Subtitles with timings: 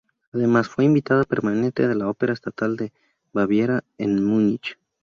[0.33, 2.91] Además, fue invitada permanente de la Ópera Estatal de
[3.33, 4.79] Baviera en Múnich.